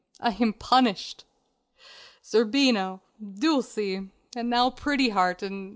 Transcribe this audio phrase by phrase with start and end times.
[0.19, 1.25] I am punished.
[2.25, 5.69] Zerbino, Dulcie, and now Pretty Heart and